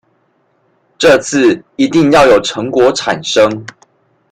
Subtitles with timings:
[0.97, 3.63] 這次一定要有成果產生